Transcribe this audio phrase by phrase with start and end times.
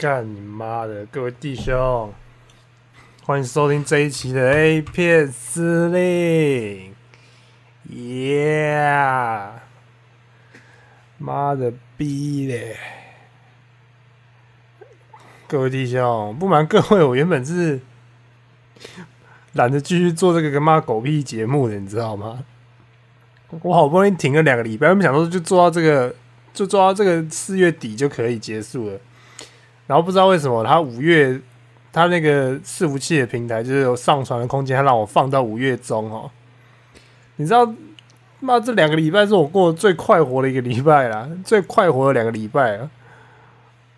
[0.00, 1.04] 干你妈的！
[1.04, 2.10] 各位弟兄，
[3.22, 6.94] 欢迎收听这一期的 A 片司令。
[7.86, 9.50] Yeah，
[11.18, 12.78] 妈的逼嘞！
[15.46, 17.82] 各位弟兄，不瞒各位，我原本是
[19.52, 22.44] 懒得继续做这个跟妈狗屁节目的，你知道吗？
[23.60, 26.14] 我好不容易停了两个礼拜，我们想说就做到这个，
[26.54, 28.98] 就做到这个四月底就可以结束了。
[29.90, 31.36] 然后不知道为什么，他五月
[31.92, 36.30] 他那个伺服器的平台就是有上传的空间，他让我放到五月中哦。
[37.34, 37.68] 你知道，
[38.38, 42.88] 妈这两个礼拜是我过最快活的一个礼拜啦，最快活的两个礼拜啊！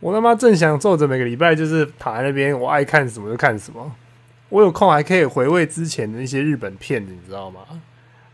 [0.01, 3.95] 我他妈正享受着每个礼拜就是躺在那边，我爱看什么就看什么。
[4.49, 7.61] 我有空还可以回味之前的那些日本片子，你知道吗？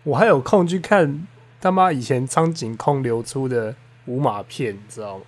[0.04, 1.26] 我还有空去看
[1.60, 3.74] 他妈以前苍井空流出的
[4.06, 5.24] 五马片，你知道吗？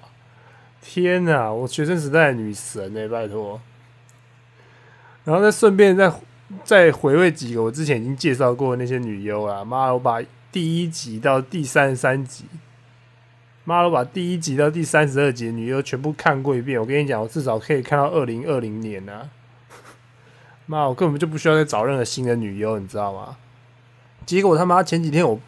[0.82, 3.06] 天呐，我学生时代的女神呢？
[3.08, 3.60] 拜托，
[5.24, 6.10] 然后再顺便再
[6.64, 9.62] 再回味几个我之前已经介绍过的那些女优啊！
[9.62, 10.20] 妈，我把
[10.50, 12.46] 第一集到第三十三集，
[13.64, 16.80] 妈，我把第一集到第三十二集的女优全部看过一遍。
[16.80, 19.28] 我跟你讲，我至少可以看到二零二零年啊！
[20.64, 23.36] 妈，我根本就不需要再找任何新的女优，你知道吗？
[24.24, 25.38] 结果他妈前几天我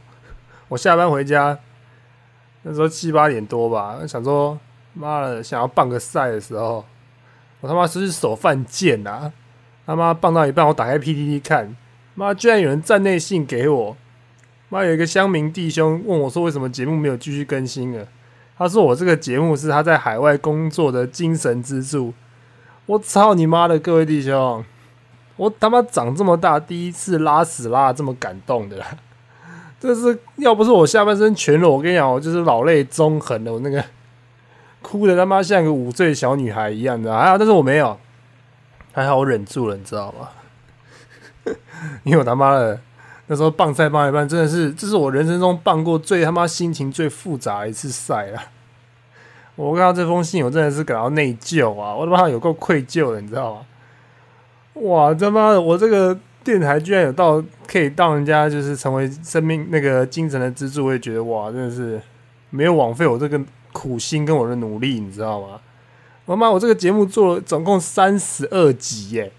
[0.68, 1.58] 我下班回家，
[2.62, 4.60] 那时候七八点多吧，想说。
[4.94, 6.84] 妈的，想要棒个赛的时候，
[7.60, 9.32] 我他妈是手犯贱呐！
[9.86, 11.74] 他妈棒到一半，我打开 PPT 看，
[12.14, 13.96] 妈居然有人站内信给我，
[14.68, 18.06] 妈有一个乡民弟兄问我说，为什么节目没有继续更新了？
[18.58, 22.12] 他说我这个节目是他在海外工作的精神支柱。
[22.86, 24.64] 我操你妈的，各位弟兄，
[25.36, 28.86] 我他妈长这么大第一次拉屎拉这么感动的啦，
[29.80, 33.82] 这是要不是我下半身全裸，我跟你讲，我就是老泪纵横的，我那个。
[34.82, 37.98] 哭的他妈像个五岁小女孩一样的，还好，但是我没有，
[38.92, 40.28] 还好我忍住了，你知道吗？
[42.04, 42.78] 因为我他妈的
[43.28, 48.44] 那时候棒赛棒一半，真的是这是我人生中棒过最他妈心情最复杂一次赛啊！
[49.56, 51.94] 我看到这封信，我真的是感到内疚啊！
[51.94, 53.60] 我他妈有够愧疚的，你知道吗？
[54.74, 62.00] 哇他妈的，我这个电台居然有到可以当人家就是成为生命那个精神的支柱，我也觉得哇，真的是
[62.50, 63.40] 没有枉费我这个。
[63.72, 65.60] 苦心跟我的努力，你知道吗？
[66.24, 69.32] 我妈，我这个节目做了总共三十二集耶，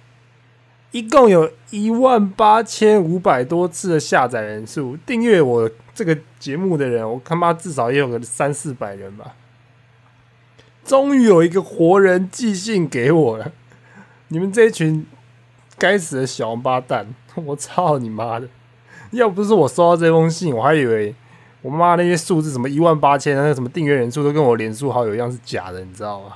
[0.92, 9.36] 一共有一万八千五百多次的下载人数，订阅我这个节目的人，我他妈至少也有个三四百人吧。
[10.84, 13.54] 终于有一个活人寄信给我了，
[14.28, 15.06] 你们这一群
[15.78, 17.08] 该死的小王八蛋！
[17.36, 18.50] 我操你妈的！
[19.12, 21.16] 要不是我收到这封信，我还以为。
[21.63, 26.35] 我妈那些数字什么一万八千，那什么订阅人数都跟我脸书好友一样是假的，你知道吗？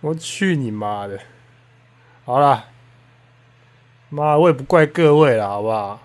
[0.00, 1.20] 我去你妈的！
[2.24, 2.64] 好了，
[4.08, 6.02] 妈，我也不怪各位了，好不好？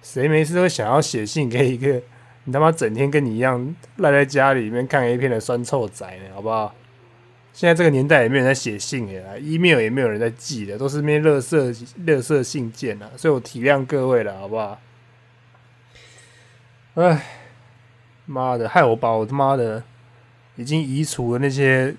[0.00, 2.00] 谁没事会想要写信给一个
[2.44, 6.34] 你他妈整天跟你一样赖在家里面看 A 片的酸臭仔呢？
[6.34, 6.72] 好不好？
[7.52, 14.80] 现在这个年代也没有人在写信的，email 也没有人在寄的，都是那些垃圾垃圾信件了，所以我体谅各位了，好不好？
[16.94, 17.26] 哎。
[18.26, 19.82] 妈的，害我把我他妈的
[20.56, 21.94] 已经移除的那些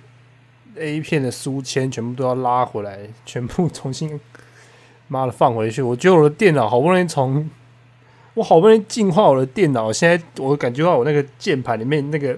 [0.78, 4.20] A 片的书签全部都要拉回来，全部重新
[5.08, 5.82] 妈的放回去。
[5.82, 7.50] 我觉得我的电脑好不容易从
[8.34, 12.38] 我好不容易净化我的电脑，现在我感觉到我那个键盘里面那个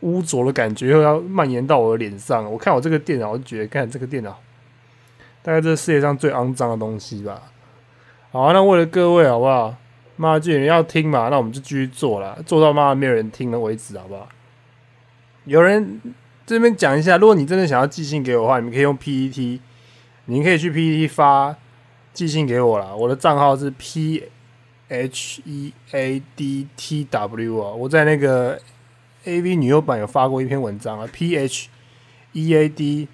[0.00, 2.50] 污浊的感觉又要蔓延到我的脸上。
[2.50, 4.38] 我看我这个电脑，我就觉得看这个电脑
[5.42, 7.42] 大概这世界上最肮脏的东西吧。
[8.30, 9.74] 好，那为了各位，好不好？
[10.20, 14.28] 妈，既然要听嘛，那我们就继续做了，做到妈没有人听了为止，好不好？
[15.44, 15.98] 有人
[16.44, 19.60] 这边讲一下，如果你真的想要寄信给我的话，你们可以用 PET，
[20.26, 21.56] 你可以去 PET 发
[22.12, 22.94] 寄信给我了。
[22.94, 24.24] 我的账号是 P
[24.88, 28.60] H E A D T W 啊，我在那个
[29.24, 31.68] A V 女优版有发过一篇文章啊，P H
[32.32, 33.08] E A D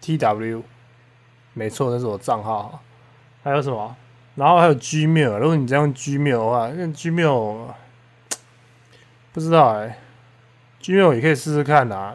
[0.00, 0.62] T W，
[1.52, 2.80] 没错，那是我账号。
[3.42, 3.96] 还有什么？
[4.34, 7.66] 然后还有 Gmail，如果你这样 Gmail 的话，那 Gmail
[9.32, 9.98] 不知道哎
[10.80, 12.14] ，Gmail 也可以试试看啊。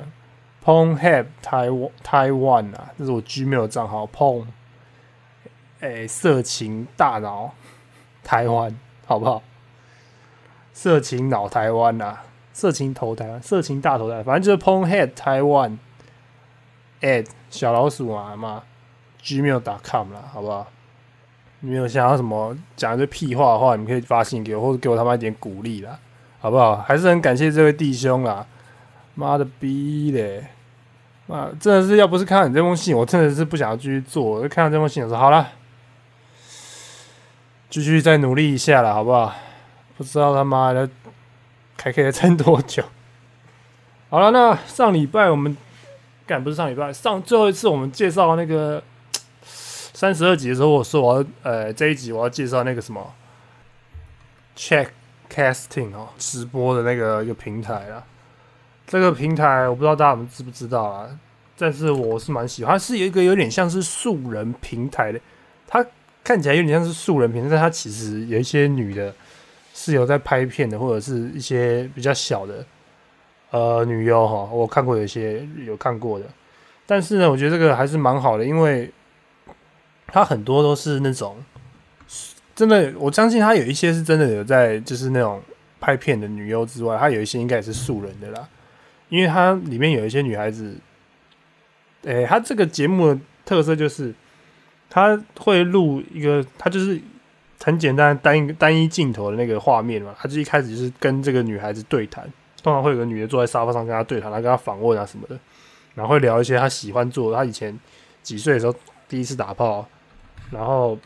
[0.66, 4.06] Pornhub Taiwan Taiwan 啊，这是我 Gmail 账号。
[4.08, 4.48] Pong，
[5.80, 7.54] 哎，色情大脑
[8.24, 9.42] 台湾，好不好？
[10.74, 12.18] 色情脑台湾呐，
[12.52, 15.78] 色情头台湾，色情大头台，反正就是 p o n g h a b Taiwan
[17.00, 18.63] at 小老鼠嘛嘛
[19.24, 20.68] ，Gmail.com 啦，好不好？
[21.62, 26.00] 你有想要什么讲一堆屁话的话，你们可以发信给我，或者给我他妈一点鼓励啦，
[26.39, 26.75] 好不好？
[26.77, 28.45] 还是很感谢这位弟兄啦，
[29.15, 30.48] 妈的逼嘞！
[31.27, 34.42] 啊，真的是要不是看到你这封信，我真的是不想要继续做。
[34.42, 35.48] 就看到这封信，我说好了，
[37.69, 39.33] 继续再努力一下了，好不好？
[39.98, 40.88] 不知道他妈的
[41.81, 42.83] 还可以撑多久。
[44.10, 45.57] 好了，那上礼拜我们
[46.25, 48.81] 干不是上礼拜上最后一次我们介绍那个
[50.00, 53.16] 三十二集的时候，我说我要呃这一集我要介绍那个什么
[54.56, 54.90] check
[55.28, 58.06] casting 哦，直播的那个一个平台啊。
[58.86, 61.10] 这个平台我不知道大家们知不知道啊，
[61.58, 65.20] 但是我是蛮喜欢，是有一个有点像是素人平台的，
[65.66, 65.84] 它
[66.24, 69.12] 看起来有点像是素人平台，但它其实有一些女的
[69.74, 72.64] 是有在拍片的，或者是一些比较小的
[73.50, 76.26] 呃女优哈，我看过有一些有看过的，
[76.86, 78.92] 但是呢，我觉得这个还是蛮好的，因为
[80.07, 81.38] 它很多都是那种
[82.56, 85.42] 真的，我相信它有一些是真的有在就是那种
[85.80, 88.48] 拍片的女优之外，它有一些应该也是素人的啦。
[89.09, 90.75] 因为它里面有一些女孩子，
[92.01, 94.13] 诶，它这个节目的特色就是，
[94.89, 97.00] 它会录一个，它就是
[97.63, 100.13] 很简单单一单一镜头的那个画面嘛。
[100.18, 102.24] 他就一开始就是跟这个女孩子对谈，
[102.62, 105.39] 通常会有个女的坐在沙发上跟他对谈，她跟他访问啊什么的，
[105.95, 107.80] 然后会聊一些他喜欢做，她以前
[108.21, 108.75] 几岁的时候
[109.07, 109.88] 第一次打炮，
[110.52, 110.98] 然后。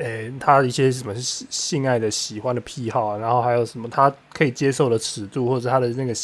[0.00, 6.14] 诶，他一些什么性性爱的喜欢的癖好，然后还有什么他可以接受的尺度，或者他的那个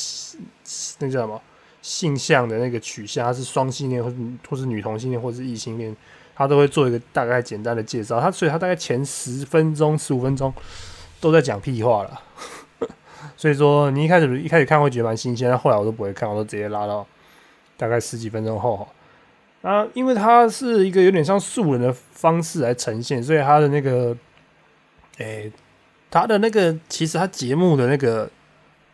[1.01, 1.43] 那叫什么
[1.83, 4.17] 性向的那个取向，他是双性恋，或者
[4.49, 5.93] 或是女同性恋，或是异性恋，
[6.37, 8.21] 他都会做一个大概简单的介绍。
[8.21, 10.55] 他所以他大概前十分钟、十五分钟
[11.21, 12.21] 都在讲屁话了。
[13.37, 17.05] 所以说你一开始一开始看会觉得蛮新鲜，但后来我都不会看，我都直接拉到
[17.77, 18.87] 大概十几分钟后。
[19.65, 24.15] 啊，因为它是一个有点像素人的方式来呈现，所以它的那个，
[25.17, 25.51] 诶，
[26.11, 28.29] 它的那个其实它节目的那个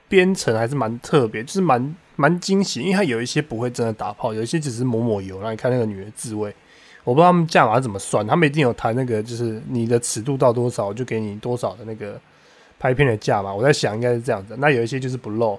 [0.08, 6.54] 编程还是蛮特别，就是蛮蛮惊喜，因为它有一些不会真的打炮，有一些只是抹抹油，然后你看那个女的自慰，
[7.02, 12.16] 我不知道他们价码怎么算，他们一定有谈那个，就是你的尺度到多少就给你多少的那个
[12.78, 14.54] 拍片的价嘛，我在想应该是这样子。
[14.60, 15.58] 那有一些就是不露，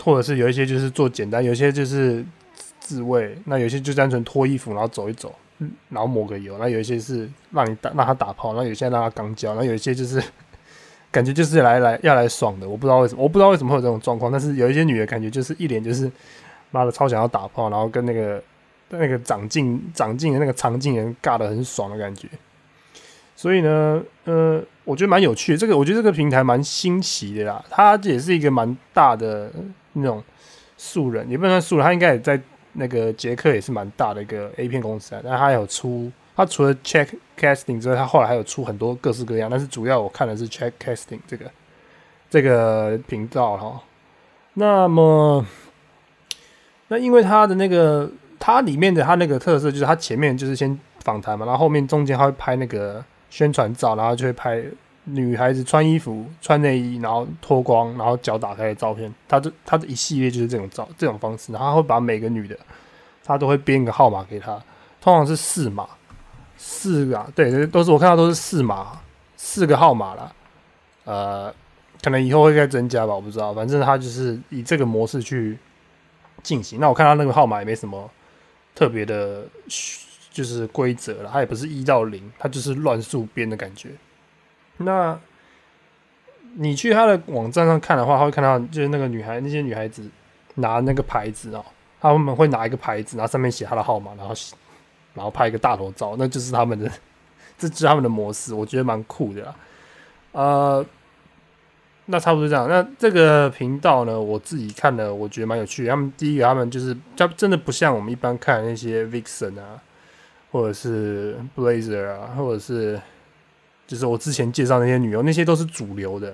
[0.00, 2.24] 或者是有一些就是做简单，有些就是。
[2.90, 5.32] 自慰，那有些就单纯脱衣服，然后走一走，
[5.90, 6.58] 然后抹个油。
[6.58, 10.20] 那有一些是让你打让他打炮，那有些让他肛交，那有一些就是
[11.12, 12.68] 感觉就是来来要来爽的。
[12.68, 14.32] 我不知道为什么，我不知道为什么会有这种状况。
[14.32, 16.10] 但是有一些女的感觉就是一脸就是
[16.72, 18.42] 妈的超想要打炮，然后跟那个
[18.88, 22.26] 那个长进长进的那个长进人尬的很爽的感觉。
[23.36, 25.58] 所以呢，呃，我觉得蛮有趣的。
[25.58, 29.52] 这个我觉得这个平台蛮新奇的啦，它也是一个蛮大的
[29.92, 30.20] 那种
[30.76, 32.40] 素人，也不能算素人，他应该也在。
[32.72, 37.08] 那个杰克也是蛮大的一个 A 片公司啊，但他有出，他除了 Check
[37.38, 41.50] Casting 之外，他后来还有出很多各式各样，但是主要我看的是 Check Casting 这个
[42.28, 43.82] 这个频道哈。
[44.54, 45.44] 那么，
[46.88, 54.62] 那因为他的那个，他里面的他那个特色就是，他前面就是先访谈嘛，然后后面中间他会拍那个宣传照，然后就会拍。
[55.04, 62.56] 女孩子穿衣服、穿内衣，然后脱光，然后脚打开的照片，他这他的一系列就是这种照这种方式，然后他会把每个女的，
[63.24, 64.62] 他都会编一个号码给她，
[65.00, 65.88] 通常是四码，
[66.56, 69.00] 四个，啊对，都是我看到都是四码，
[69.36, 70.32] 四个号码了，
[71.04, 71.54] 呃，
[72.02, 75.58] 可能以后会再增加吧，我不知道，反正他就是以这个模式去
[76.42, 76.78] 进行。
[76.78, 78.08] 那我看他那个号码也没什么
[78.74, 79.44] 特别的，
[80.30, 83.88] 就是规则了，他也不是一到零，他就是乱数编的感觉。
[84.82, 85.18] 那，
[86.54, 90.02] 你去他的网站上看的话，他会看到就是那个女孩，那些女孩子
[90.54, 91.64] 拿那个牌子哦，
[92.00, 94.34] 他们会拿一个牌子，然后上面写他的号码，然后
[95.12, 96.90] 然后拍一个大头照，那就是他们的，
[97.58, 99.54] 这是他们的模式，我觉得蛮酷的。
[100.32, 100.84] 呃，
[102.06, 102.66] 那差不多这样。
[102.66, 105.86] 那这个频道呢，我自己看了，我觉得蛮有趣。
[105.86, 109.82] 他们第一个，他们就是他真的不像我们一般看那些 Vixen 啊，
[110.50, 112.98] 或者是 Blazer 啊，或者是。
[113.90, 116.32] 就是我之前介绍那些女优，那些都是主流的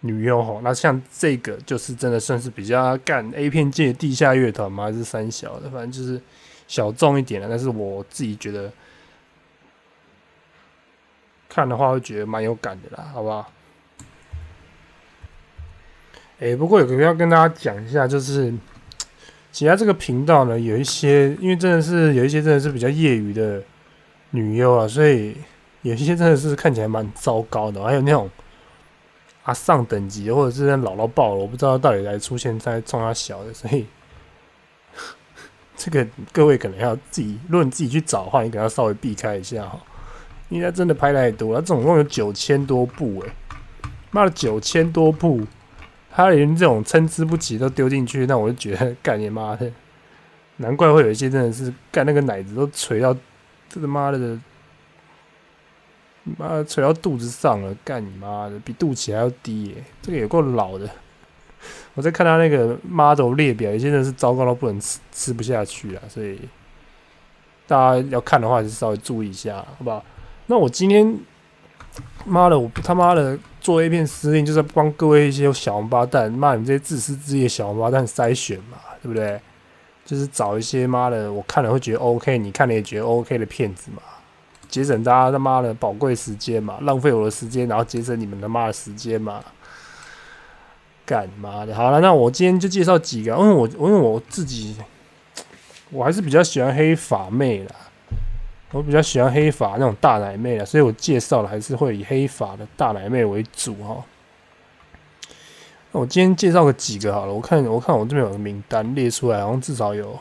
[0.00, 0.60] 女优吼。
[0.64, 4.86] 那像这个，就是真的算是比较干 A 片界地下乐团吗？
[4.86, 5.70] 还是三小的？
[5.70, 6.20] 反正就是
[6.66, 7.48] 小众一点的。
[7.48, 8.72] 但是我自己觉得
[11.48, 13.52] 看的话，会觉得蛮有感的啦，好不好？
[16.40, 18.52] 哎，不过有个要跟大家讲一下，就是
[19.52, 23.62] 其他这个频道呢，有一些因为真的是有一些真的是比较业余的
[24.30, 25.36] 女优啊，所以。
[25.82, 28.30] 有些真的是看起来蛮糟糕的，还有那种
[29.42, 33.86] 啊上等级或者是老到爆了，我不知道到底来出现在冲他小的，所以
[35.76, 39.80] 这个各位可能要自己，如果你自己去找的话，你可能要稍微避开一下哈，
[40.50, 43.32] 因为他真的拍太多，他总共有九千多部诶，
[44.10, 45.40] 妈的九千多部，
[46.10, 49.72] 他连这种参差不齐都丢进去，那我就觉得干你妈的，
[50.58, 53.14] 难怪会有一些真的是干那个奶子都垂到
[53.70, 54.38] 这他妈的，
[56.38, 59.84] 妈垂到肚子上了，干你妈的，比肚脐还要低耶！
[60.02, 60.88] 这个也够老的。
[61.94, 66.38] 我在看他那个 model 列表，有些人是糟糕到不能吃吃不下去啊，所以
[67.66, 70.04] 大家要看的话，就稍微注意一下，好不好？
[70.46, 71.18] 那我今天
[72.24, 79.40] 妈的，我他妈的做 A 片司令，就是帮各位一些小王八蛋，骂你们这些自私自利的小王八蛋筛选嘛，对不对？
[80.02, 84.02] 就是找一些妈的，我看了会觉得 OK，你看了也觉得 OK 的骗子嘛，
[84.70, 89.42] 节省大家他妈的宝贵时间嘛，浪费我的时间，然后节省你们他妈的时间嘛。
[91.06, 94.76] 干妈的，好了，那我今天就介绍几个，因为我因为我自己，
[95.90, 97.74] 我还是比较喜欢黑发妹啦，
[98.70, 104.04] 我比较喜欢黑发那种大奶妹啦，所以我介绍的还是会以黑发的大奶妹为主哈。
[105.90, 110.16] 那我今天介绍个几个好了，我看我看我这边有个名单列出来，好像至少有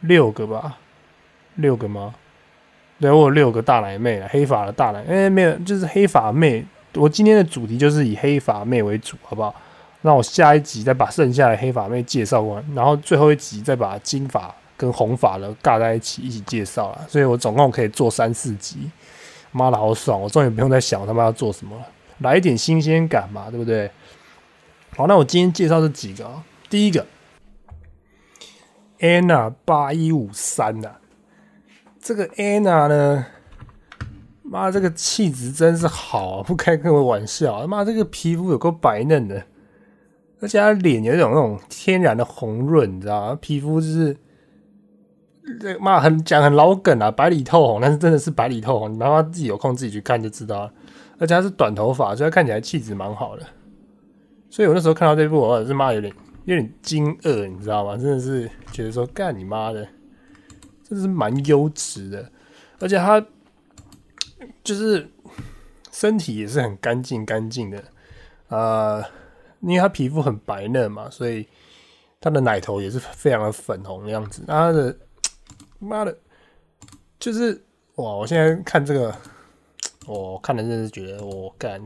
[0.00, 0.78] 六个吧，
[1.54, 2.16] 六个吗？
[3.00, 6.64] 对，我有六个大奶妹了，黑发的大奶，哎，没有，就是黑发妹。
[6.94, 9.54] 我今天的主题就是以黑发妹为主，好不好？
[10.00, 17.06] 那我下一集再把剩下的黑发妹介绍完，然后最后一集再把金发跟红发的尬在一起一起介绍了。
[17.08, 18.90] 所以我总共可以做三四集，
[19.52, 20.20] 妈的好爽！
[20.20, 21.86] 我终于不用再想他妈要做什么了，
[22.18, 23.90] 来一点新鲜感嘛，对不对？
[24.96, 26.28] 好，那我今天介绍这几个，
[26.68, 27.06] 第一个
[28.98, 30.92] ，Anna 八一五三呐，
[32.00, 33.26] 这个 Anna 呢？
[34.42, 37.60] 妈，这个气质真是好，不开跟我玩笑。
[37.60, 39.44] 他妈，这个皮肤有够白嫩的，
[40.40, 43.38] 而且她脸有一种那种天然的红润，你知道吗？
[43.40, 44.16] 皮肤就是
[45.60, 48.90] 这妈很讲很老梗啊，白里透红，但是真的是白里透红。
[48.90, 50.72] 你妈妈自己有空自己去看就知道了。
[51.18, 53.42] 而且她是短头发，所以她看起来气质蛮好的。
[54.48, 56.10] 所以我那时候看到这部，我是妈有点
[56.46, 57.98] 有点惊愕，你知道吗？
[57.98, 59.86] 真的是觉得说干你妈的，
[60.88, 62.30] 真的是蛮优质的，
[62.80, 63.24] 而且他。
[64.62, 65.10] 就是
[65.90, 67.82] 身体也是很干净干净的，
[68.48, 69.02] 呃，
[69.60, 71.44] 因为他皮肤很白嫩嘛，所以
[72.20, 74.44] 他的奶头也是非常的粉红的样子。
[74.46, 74.96] 他的
[75.80, 76.16] 妈的，
[77.18, 77.64] 就是
[77.96, 78.12] 哇！
[78.12, 79.12] 我现在看这个，
[80.06, 81.82] 我看的真是觉得我干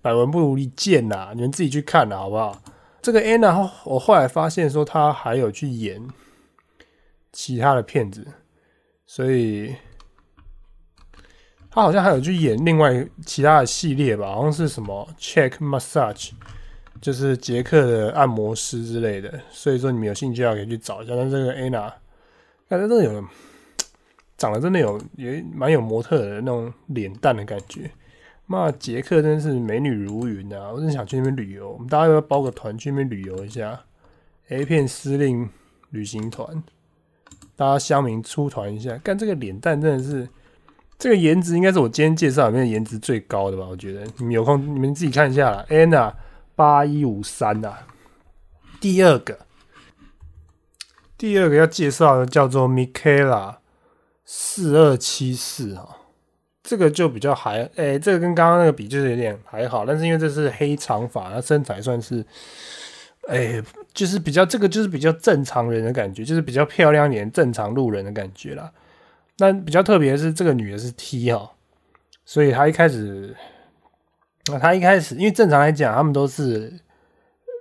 [0.00, 1.32] 百闻不如一见呐！
[1.34, 2.62] 你们自己去看了好不好？
[3.02, 6.00] 这个 Anna，我后来发现说他还有去演
[7.34, 8.26] 其他的片子，
[9.04, 9.74] 所以。
[11.76, 16.30] 他好像还有去演另外其他的系列吧，好像是什么 Check Massage，
[17.00, 19.40] 就是杰克的按摩师之类的。
[19.50, 21.16] 所以说你们有兴趣要可以去找一下。
[21.16, 21.92] 但这个 Anna，
[22.68, 23.24] 感觉真的有
[24.38, 27.90] 长得真的有也蛮有模特的那种脸蛋的感觉。
[28.46, 30.70] 妈，杰克真是美女如云啊！
[30.70, 33.84] 我真想去那边旅游，我们大家要不要包个团去那边旅游一下。
[34.50, 35.50] A 片司令
[35.90, 36.62] 旅行团，
[37.56, 40.28] 大家乡民出团一下，干这个脸蛋真的是。
[40.96, 43.66] 这个颜值应该是我今天介绍里面颜值最高的吧？
[43.68, 45.66] 我觉得你们有空你们自己看一下啦。
[45.68, 46.14] Anna
[46.54, 47.74] 八一五三呐，
[48.80, 49.40] 第二个，
[51.18, 53.56] 第二个要介绍的叫做 Michaela
[54.24, 55.96] 四二七四哈，
[56.62, 62.24] 这个就比较还哎，这个跟刚刚那个比就是有点还好，但是因为这是黑长发，那身材算是
[63.26, 63.60] 哎，
[63.94, 68.70] 就是比较这个就是比较正常人的感觉，就是比较漂亮一点正常路人的感觉啦。
[69.38, 71.52] 那比较特别是，这个女的是 T 哈，
[72.24, 73.34] 所以她一开始，
[74.46, 76.72] 那她一开始，因为正常来讲，他们都是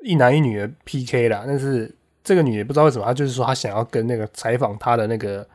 [0.03, 1.43] 一男一女的 PK 啦。
[1.45, 5.47] 但是这个女的不知道为什么，她就是说她想要跟那个采访她的那个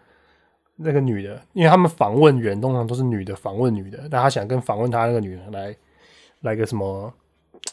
[0.76, 5.76] 那个女的，因为他们访问人通常都是女的访问女的，但她想跟访问她那个女的来
[6.40, 7.12] 来个什么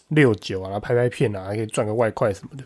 [0.09, 2.63] 六九啊，拍拍片啊，还可以赚个外快什么的。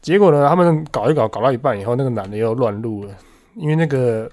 [0.00, 3.16] 结果呢，他们搞一搞，搞到一半以后，那个男的又乱录了，
[3.54, 4.30] 因为那个。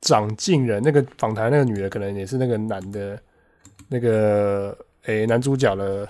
[0.00, 3.20] 长进人那个访谈那个女的可能也是那个男的，
[3.88, 6.08] 那个诶男主角的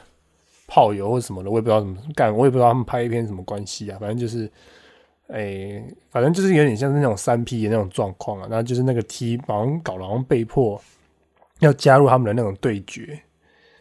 [0.66, 4.46] 炮友或什么的，我也不知道怎么干，我也不知道他们拍一篇什么关系啊，反正就是
[5.28, 10.78] 诶，反正就是有点像是那种三 P 的那种状况啊，然后就是那个 T 好像搞了，好像被迫
[11.60, 13.18] 要加入他们的那种对决，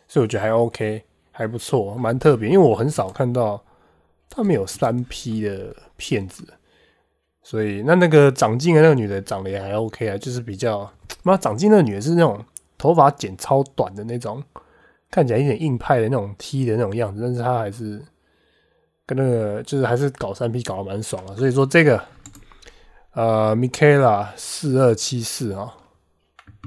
[0.08, 1.04] 所以我觉得还 OK，
[1.38, 3.64] 还不错，蛮特别，因为我很少看到
[4.28, 6.44] 他们有三 P 的片子。
[7.44, 10.92] 所以那那个长进的那个女的长得也还 OK 啊，就是比较
[11.22, 12.44] 妈长进那个女的是那种
[12.76, 14.44] 头发剪超短的那种，
[15.12, 18.04] 看起来有点硬派的那种 T 的那种样子，但是她还是
[19.06, 21.36] 跟那个就是还是搞三 P 搞得蛮爽啊。
[21.36, 22.04] 所以说这个
[23.14, 25.72] 呃 Michaela 四二七四啊，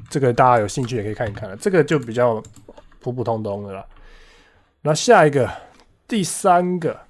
[0.09, 2.41] 这个大家有兴趣也可以看一看，这个就比较
[3.01, 3.85] 普普通通的了。
[4.83, 5.51] 那下一个
[6.09, 7.01] 第三个。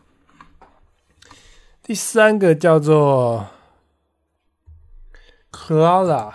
[1.82, 3.48] 第三个叫做
[5.50, 6.32] Clara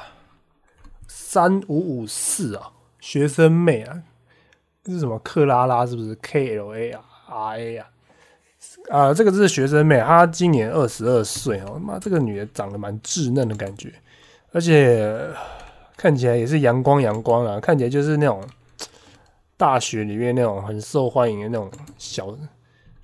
[1.07, 4.03] 三五五四啊，学生妹啊，
[4.83, 5.85] 这是什么克拉拉？
[5.85, 6.91] 是不是 K L A
[7.29, 7.89] R A 啊？
[8.89, 11.79] 啊，这个是学生妹，她今年二十二岁哦。
[11.79, 13.93] 妈，这个女的长得蛮稚嫩的感觉，
[14.51, 15.17] 而且
[15.95, 18.43] 看起来也是阳光阳光啊，看起来就是那种
[19.57, 22.37] 大学里面那种很受欢迎的那种小，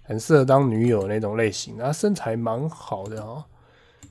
[0.03, 1.77] 很适合当女友那种类型。
[1.77, 3.43] 然后身材蛮好的哦，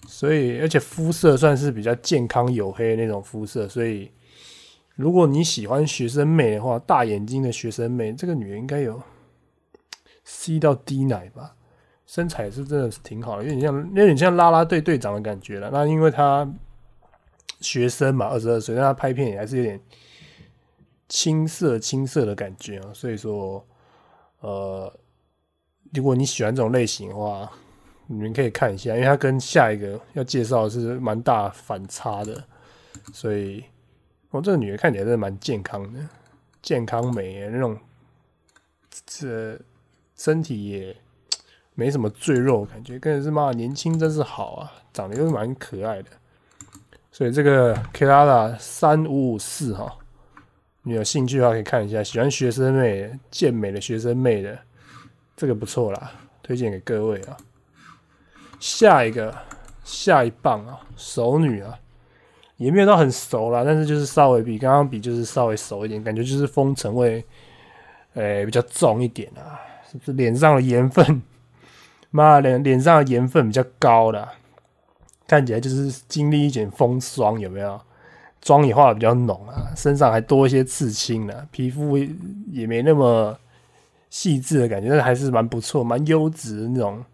[0.07, 4.11] 所以而且肤色算是比较健康黝黑那种肤色，所以
[4.95, 9.03] 如果你喜欢学生妹的话，大眼睛的学生妹，这个女人应该有
[10.25, 11.55] C 到 D 奶吧。
[12.07, 15.71] 身材是真的是挺好的，有点像有点像拉拉队队长的感觉了。
[15.73, 16.51] 那因为她
[17.61, 19.81] 学生嘛，二十二岁，但她拍片也还是有点
[21.11, 22.91] 青涩青涩的感觉啊。
[22.95, 23.63] 所以说，
[24.41, 24.91] 呃，
[25.93, 27.53] 如果你喜欢这种类型的话，
[28.07, 32.43] 你们可以看一下，因为他跟下一个要介绍是蛮大反差的。
[33.13, 33.63] 所以，
[34.31, 36.01] 哦，这个女的看起来真的蛮健康的，
[36.63, 37.79] 健康美那种，
[39.05, 39.61] 这
[40.17, 40.97] 身体也。
[41.75, 46.11] 没什么赘肉感觉，跟是妈年轻真是好啊，长得又蛮可爱的，
[47.11, 49.97] 所以这个 Klara 三五五四哈，
[50.83, 54.59] 你有兴趣的话可以看一下，喜欢学生妹、健美的学生妹的，
[55.37, 57.37] 这个不错啦，推荐给各位啊。
[58.59, 59.35] 下一个
[59.85, 61.79] 下一棒啊，熟女啊，
[62.57, 67.25] 也没有到很熟啦，但是就是稍微比刚刚比就是稍微熟一点，感觉就是风尘味，
[68.15, 69.61] 诶比较重一点啊，
[69.91, 71.23] 是不是脸上的盐分？
[72.11, 74.29] 妈，脸脸上的盐分比较高的，
[75.27, 77.81] 看起来就是经历一点风霜，有没有？
[78.41, 81.97] 妆也化的比较浓啊，身上还多一些刺青呢，皮肤
[82.51, 83.39] 也没那么
[84.09, 87.05] 细致的感觉，但是还是蛮不错，蛮优质的那种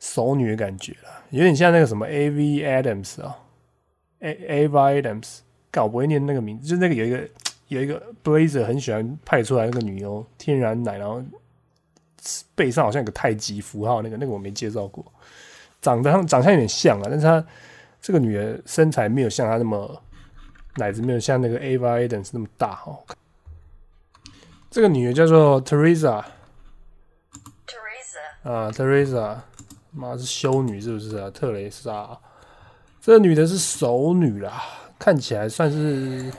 [0.00, 3.36] 熟女的感觉了，有点像那个什么 A V Adams 啊
[4.20, 5.38] ，A A V Adams，
[5.70, 7.28] 搞不会念那个名字，就那个有一个
[7.68, 11.22] 有一个 Blazer 很喜欢派出来那个女优，天然奶，然后。
[12.54, 15.04] 背上好像有个太极符号，那个那个我没介绍过，
[15.80, 17.44] 长得长相有点像啊，但是她
[18.00, 20.00] 这个女的身材没有像她那么
[20.76, 22.98] 奶子没有像那个 Ava Adams 那么大哈。
[24.70, 26.22] 这个女的叫做 Teresa，Teresa
[28.42, 29.38] 啊，Teresa，
[29.90, 31.30] 妈是修女是不是啊？
[31.30, 32.18] 特蕾莎，
[33.00, 34.62] 这个女的是熟女啦，
[34.98, 36.32] 看起来算是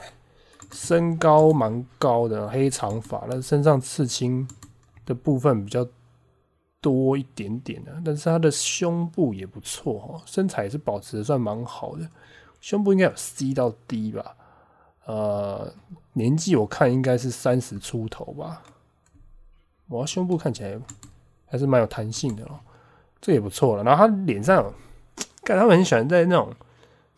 [0.72, 4.48] 身高蛮高的，黑长发，那身上刺青。
[5.06, 5.86] 的部分比较
[6.80, 12.08] 多一点点的，但是她的胸部也不错哦，身材也是保持的算蛮好的，
[12.64, 14.34] 胸部应该有 C 到 D 吧，
[15.04, 15.70] 呃，
[16.14, 18.62] 年纪我看应该是三十出头吧，
[19.88, 20.80] 哇，胸部看起来
[21.44, 22.58] 还是蛮有弹性的哦，
[23.20, 23.84] 这也不错了。
[23.84, 24.72] 然后他脸上，
[25.44, 26.50] 看他们很喜欢在那种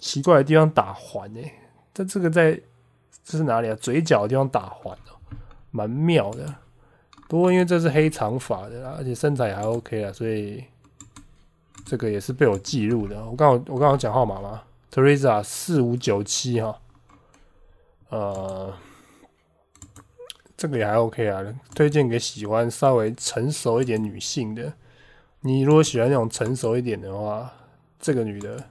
[0.01, 1.53] 奇怪的地方打环诶，
[1.95, 2.61] 在这个在
[3.23, 3.77] 这是哪里啊？
[3.77, 5.15] 嘴角的地方打环哦，
[5.71, 6.53] 蛮妙的。
[7.29, 10.65] 不过因为这是黑长发的，而且身材也还 OK 啊，所以
[11.85, 13.25] 这个也是被我记录的。
[13.25, 14.61] 我刚好我刚好讲号码吗
[14.93, 16.81] ？Teresa 四五九七哈，
[18.09, 18.75] 呃，
[20.57, 21.43] 这个也还 OK 啊，
[21.75, 24.73] 推荐给喜欢稍微成熟一点女性的。
[25.41, 27.53] 你如果喜欢那种成熟一点的话，
[27.99, 28.65] 这个女的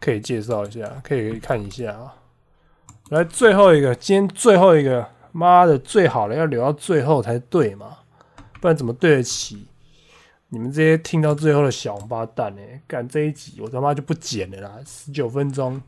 [0.00, 2.16] 可以介绍一下，可以看一下啊。
[3.10, 5.08] 来，最后一个，今天最后一个。
[5.32, 7.98] 妈的，最好的要留到最后才对嘛，
[8.58, 9.66] 不然怎么对得起
[10.48, 12.62] 你们这些听到最后的小王八蛋呢？
[12.86, 15.82] 干这一集我他妈就不剪了啦，十九分钟，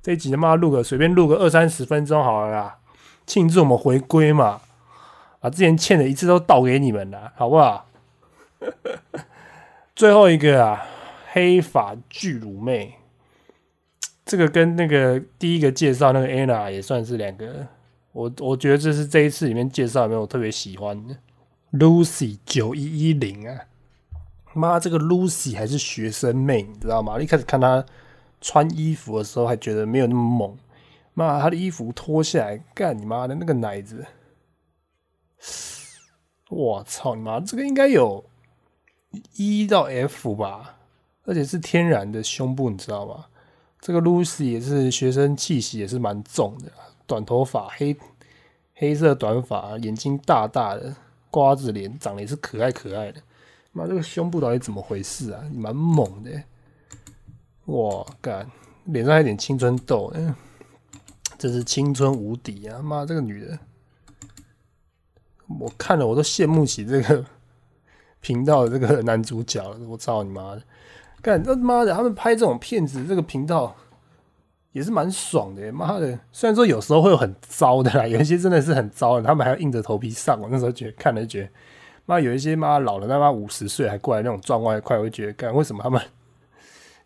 [0.00, 2.78] 这一集他妈录个随便录个二三十分钟好了啦，
[3.26, 4.60] 庆祝我们回归嘛，
[5.40, 7.90] 把之前欠的一次都倒给你们了，好不好？
[9.96, 10.86] 最后一个啊，
[11.32, 12.94] 黑发巨乳妹，
[14.24, 17.66] 这个跟那个第一个介绍那个 Anna 也算是两个。
[18.12, 21.16] 我我觉得这是这一次里面介绍里面我特别喜欢的
[21.78, 23.66] ，Lucy 九一一零啊，
[24.54, 27.20] 妈这个 Lucy 还是学生妹，你知道吗？
[27.20, 27.84] 一开始看她
[28.40, 30.56] 穿衣服的时候还觉得没有那么猛，
[31.12, 34.06] 妈她的衣服脱下来，干你妈的那个奶子，
[36.48, 38.24] 我操你妈，这个应该有
[39.36, 40.76] E 到 F 吧，
[41.24, 43.26] 而且是天然的胸部，你知道吗？
[43.80, 46.72] 这个 Lucy 也是学生气息也是蛮重的。
[47.06, 47.94] 短头发，黑
[48.74, 50.96] 黑色短发，眼睛大大的，
[51.34, 53.20] 瓜子脸，长得也是可爱可爱的。
[53.72, 55.42] 妈，这个胸部到底怎么回事啊？
[55.52, 56.30] 蛮猛的，
[57.64, 58.48] 哇干，
[58.84, 60.32] 脸上还有点青春痘，嗯，
[61.36, 62.80] 真是青春无敌啊！
[62.80, 63.58] 妈，这个女的，
[65.58, 67.26] 我看了我都羡慕起这个
[68.20, 69.76] 频道的这个男主角了。
[69.88, 70.62] 我操你妈的！
[71.20, 73.74] 干他妈的，他们拍这种片子，这个频道
[74.74, 75.72] 也是蛮爽的。
[75.72, 80.38] 妈的，虽然说有时候会有很糟的啦， 有一些真的是很糟的，他们还要硬着头皮上。
[80.40, 81.48] 我 那时候觉得看了觉得，
[82.06, 86.02] 妈有一些妈老了他妈五十岁还过来那种赚外快，我就觉得干为什么他们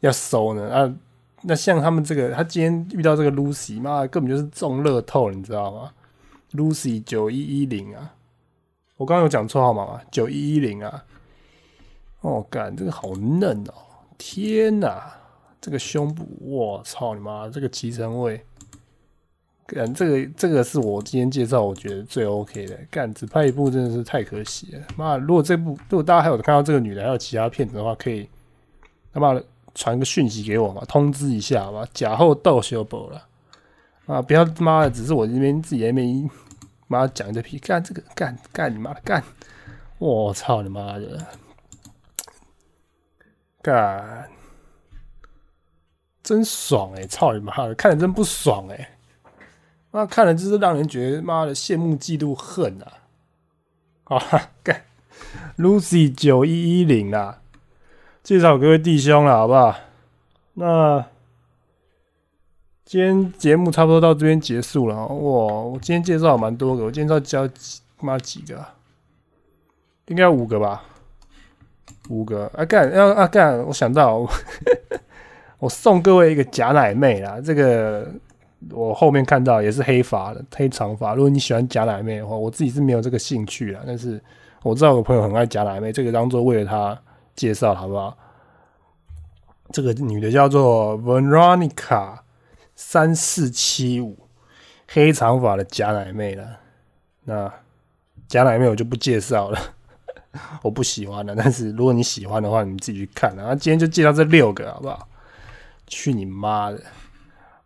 [0.01, 0.75] 要收呢？
[0.75, 0.95] 啊，
[1.43, 5.93] 那像他们这个，他今天遇到这个 Lucy，妈根本就是中乐透，你知道吗
[6.53, 8.15] ？Lucy 九一一零啊，
[8.97, 10.01] 我刚刚有讲错号码吗？
[10.11, 11.05] 九一一零啊，
[12.23, 13.75] 哦，干这个好嫩哦，
[14.17, 15.13] 天哪，
[15.61, 18.45] 这个胸部，我操你妈，这个脐橙位，
[19.67, 28.29] 干这个这个是我今天介绍我觉得最 OK 的，干只拍一部真的是太可惜了，妈，如果这部如果大家还有看到这个女的还有其他片子的话，可以
[29.13, 29.45] 他妈的。
[29.75, 33.29] 传个讯息给我嘛，通知一下嘛，假后斗修补了
[34.07, 34.21] 啊！
[34.21, 36.29] 不要他妈的，只是我这边自己还没
[36.89, 39.23] 妈讲一堆屁，干这个干干你妈的干！
[39.99, 41.25] 我操你妈的
[43.63, 44.29] 干！
[46.29, 47.07] 真爽哎！
[47.07, 48.99] 操你妈的，看着真不爽哎！
[49.93, 52.93] 那看了就是让人觉得妈的羡慕嫉妒恨啊！
[54.15, 54.85] 啊 干
[55.57, 57.41] ，Lucy 九一一零啊！
[58.23, 59.75] 介绍各位弟兄了，好不好？
[60.53, 61.07] 那
[62.85, 64.97] 今天节目差不多到这边结束了。
[65.07, 67.49] 哇，我今天介绍蛮多个，我今天要教
[68.03, 68.63] 妈几个？
[70.09, 70.85] 应该五个吧？
[72.11, 72.51] 五个。
[72.55, 73.59] 啊干，要啊干！
[73.65, 74.29] 我想到，
[75.59, 77.41] 我送各位一个假奶妹啦。
[77.45, 78.09] 这个
[78.71, 81.15] 我后面看到也是黑发的，黑长发。
[81.15, 83.81] 如果你喜欢假奶妹的话，我自己是没有这个兴趣啦。
[83.87, 84.21] 但是
[84.63, 86.99] 我知道我朋友很爱假奶妹，这个当做为了他。
[87.39, 88.19] 介绍好不好？
[89.71, 92.19] 这个女的叫做 Veronica
[92.75, 94.19] 三四七五，
[94.89, 96.45] 黑长发的假奶妹了。
[97.27, 97.49] 那
[98.27, 99.59] 假奶妹我就不介绍了，
[100.63, 101.33] 我不喜欢了。
[101.37, 103.33] 但是如果你喜欢的话，你自己去看。
[103.37, 105.09] 然后今天就介绍这六个好不好？
[105.89, 106.81] 去你妈的！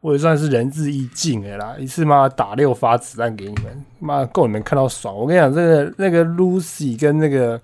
[0.01, 5.15] 我也算是仁至义尽的啦，一次妈打六发子弹给你们，妈够你们看到爽。
[5.15, 7.61] 我跟你讲，这个那个 Lucy 跟那个。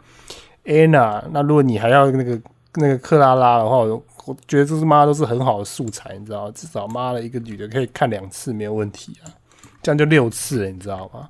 [0.64, 2.38] Anna，那如果你还要那个
[2.74, 9.32] 那个克拉拉的话，我觉得这是妈都是很好的素材，你知道至少妈的一个女的可以看两次没有问题啊，
[9.80, 11.26] 这样就六次了，你知道吗？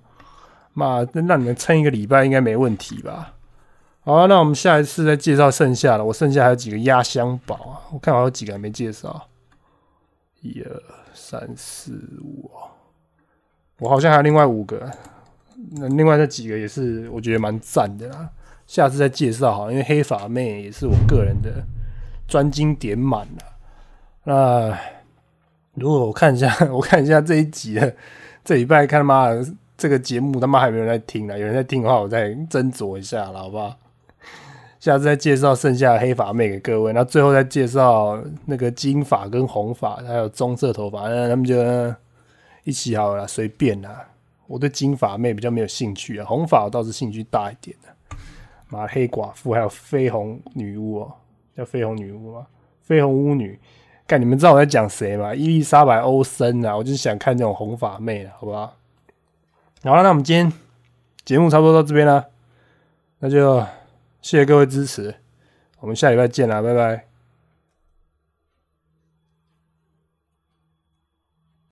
[0.73, 3.33] 妈，那让你们撑一个礼拜应该没问题吧？
[4.01, 9.29] 好，那我们下一次再介绍剩下的，我剩下还有几个压箱宝啊，我看好有几个还没介绍，
[10.41, 10.83] 一二
[11.13, 12.51] 三四五，
[13.81, 14.91] 我好像还有另外五个，
[15.73, 18.31] 那另外那几个也是我觉得蛮赞的啦。
[18.67, 21.65] 下次再介绍哈，因为黑发妹也是我个人的
[22.27, 23.45] 专精点满了。
[24.25, 24.79] 那
[25.75, 27.95] 如果我看一下， 我看一下这一集的
[28.45, 29.29] 这礼拜，看他妈
[29.77, 31.39] 这个节目他妈还没有人在听呢。
[31.39, 33.77] 有人在听的话，我再斟酌一下了，好不好？
[34.81, 41.57] 下次再介绍剩下的黑发妹给各位，那最后再介绍那个金发跟红发，还有棕色头发，那他们就
[42.65, 44.09] 一起好了，随便啦。
[44.47, 47.89] 我对金发妹比较没有兴趣啊，红发我倒是兴趣大一点的。
[48.69, 51.13] 马黑寡妇，还有绯红女巫哦，
[51.57, 52.47] 叫绯红女巫吗？
[52.87, 53.59] 绯红巫女，
[54.07, 55.35] 看你们知道我在讲谁吗？
[55.35, 58.77] 伊丽莎白·欧森啊，我就是想看这种红发妹了，好不好？
[59.83, 60.53] 好了，那我们今天
[61.25, 62.27] 节目差不多到这边了，
[63.19, 63.63] 那就
[64.21, 65.15] 谢谢各位支持，
[65.81, 67.08] 我们下礼拜见啦，拜拜。